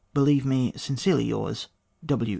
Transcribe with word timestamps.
Believe 0.15 0.47
me, 0.47 0.73
sincerely 0.75 1.25
yours, 1.25 1.67
W. 2.03 2.29